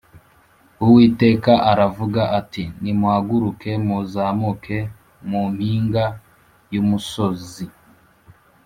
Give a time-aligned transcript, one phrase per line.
[0.83, 4.77] Uwiteka aravuga ati Nimuhaguruke muzamuke
[5.29, 6.05] mumpnga
[6.73, 7.65] y’umusozi